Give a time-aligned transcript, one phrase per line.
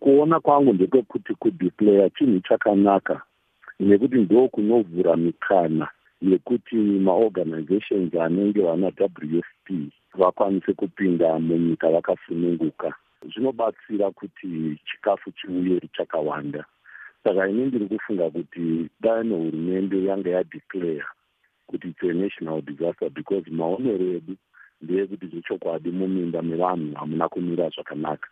[0.00, 3.22] kuona kwangu ndekekuti kudeclare chinhu chakanaka
[3.80, 5.88] nekuti ndo kunovhura mikana
[6.22, 12.94] yekuti maorganizations anenge vana w f p vakwanise kupinda munyika vakasununguka.
[13.34, 16.64] Zvinobatsira kuti chikafu chiuye chakawanda.
[17.24, 21.04] Saka ini ndiri kufunga kuti dai nehurumende yanga yadeclare
[21.66, 24.36] kuti its a national disaster because maonero edu
[24.82, 28.28] ndeyekuti zvechokwadi muminda mevanhu hamuna kumira zvakanaka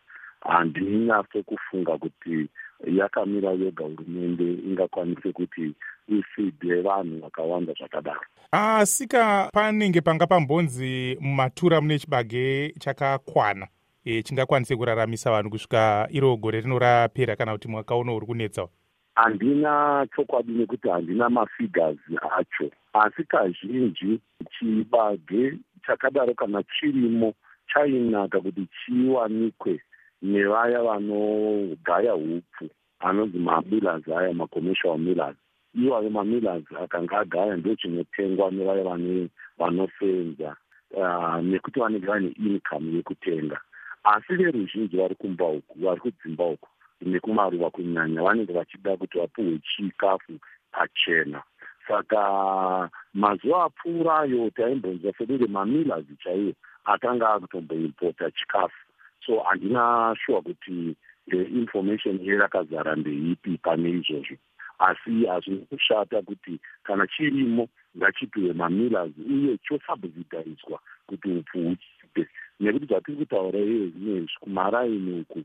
[0.52, 2.48] handinyatso kufunga kuti
[2.86, 5.74] yakamira yoga hurumende ingakwanise kuti
[6.08, 8.20] ifidhe vanhu vakawanda zvakadaro.
[8.52, 13.68] Asika panenge panga pambonzi mumatura mune chibage chakakwana
[14.04, 18.68] e, chingakwanise kuraramisa vanhu kusvika iro gore rinorapera kana kuti mwaka uno uri kunetsa
[19.14, 21.98] handina chokwadi nekuti handina mafigures
[22.38, 22.70] acho.
[22.92, 24.20] Asi kazhinji
[24.58, 27.34] chibage chakadaro kana chirimo
[27.72, 29.80] chainaka kuti chiwanikwe
[30.22, 35.36] nevaya vanogaya upfu anonzi mamillers aya macommercial millers
[35.74, 40.56] iwayo mamillers akanga agaya ndo chinotengwa nevaya vane vanosenza
[40.90, 43.60] uh, nekuti vanenge vane income yekutenga.
[44.04, 46.68] Asi veruzhinji vari kumba uku vari kudzimba uku
[47.02, 50.32] nekumaruva kunyanya vanenge vachida kuti vapiwe chikafu
[50.72, 51.42] pachena.
[51.88, 56.52] Saka mazuva apfuurayo taimbonzwa sekunge mamillers chaiwo
[56.84, 58.76] akanga akutomboimpota chikafu
[59.26, 60.96] so handina shuwa kuti
[61.32, 64.36] information yerakazara ndeipi pane izvozvo.
[64.78, 72.28] Asi hazvina kushata kuti kana chirimo ngachipiwe mamillers uye chosubsidaizwa kuti upfu huchipe.
[72.60, 75.42] Nekuti zvatiri kutaura iye zvinezvi kumaraini uku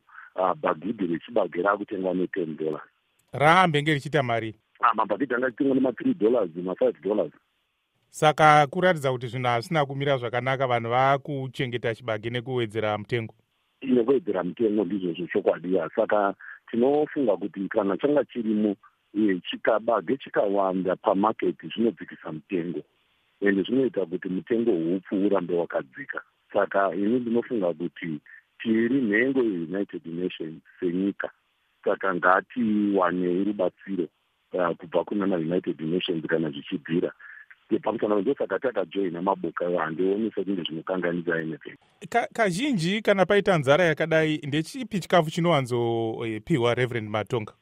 [0.61, 2.83] bhagidhi rechibage raakutengwa neten dollars.
[3.33, 4.55] Raambenge richiita mari?
[4.95, 7.31] Mabhagidhi anga achitengwa nema3 dollars ma5 dollars.
[8.09, 13.33] Saka kuratidza kuti zvinhu hazvina kumira zvakanaka vanhu vaakuchengeta chibage nekuwedzera mutengo
[13.81, 16.33] nekuwedzera mutengo ndizvozvo chokwadi saka
[16.71, 18.75] tinofunga kuti kana changa chirimo
[19.49, 22.81] chikabage chikawanda pamaketi zvinodzikisa mutengo.
[23.41, 26.21] Ende zvinoita kuti mutengo hupfu urambe wakadzika.
[26.53, 28.19] Saka ini ndinofunga kuti
[28.59, 31.29] tiri nhengo yeunited nations senyika.
[31.83, 34.07] Saka ngatiwanei rubatsiro
[34.53, 37.11] uh, kubva kuna maunited nations kana zvichibvira
[37.83, 41.77] pamusana ndosaka takajoina maboka handioni sekunge zvinokanganisa anything
[42.33, 47.53] kazhinji kana paita nzara yakadai ndechipi chikafu chinowanzopiwa reverend matonga?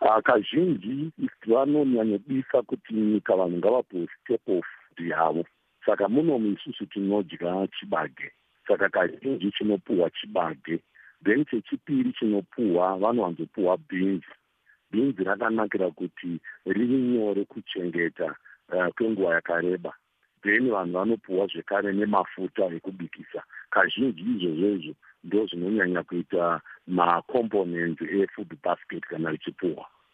[0.00, 1.10] Uh, kazhinji
[1.46, 5.44] vanonyanyodisa kuti nyika vanhu ngavapiwe staple food yavo
[5.86, 8.32] saka munomu isusu tinodya chibage.
[8.68, 10.78] Saka kazhinji chinopuhwa chibage.
[11.24, 14.24] Then chechipiri chinopuhwa vanowanzopuhwa beans.
[14.90, 18.36] Beans rakanakira kuti riri nyore kuchengeta
[18.72, 19.92] uh, kwenguva yakareba.
[20.42, 23.42] Then vanhu vanopuhwa zvekare nemafuta ekubikisa.
[23.70, 29.86] Kazhinji izvozvo izvo ndo zvinonyanya kuita macomponents efood basket kana richipuhwa